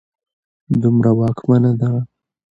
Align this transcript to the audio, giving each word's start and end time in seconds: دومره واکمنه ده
دومره 0.81 1.11
واکمنه 1.19 1.71
ده 1.79 1.89